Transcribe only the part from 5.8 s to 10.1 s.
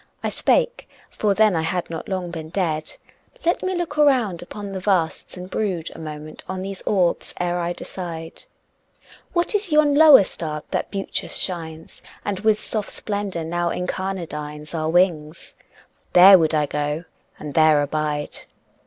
A moment on these orbs ere I decide... What is yon